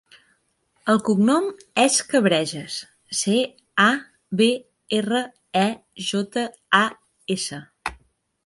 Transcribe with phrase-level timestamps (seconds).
[0.93, 1.49] El cognom
[1.83, 2.77] és Cabrejas:
[3.19, 3.37] ce,
[3.85, 3.87] a,
[4.41, 4.49] be,
[5.01, 5.23] erra,
[5.65, 5.67] e,
[6.09, 6.47] jota,
[6.83, 6.85] a,
[7.37, 7.65] essa.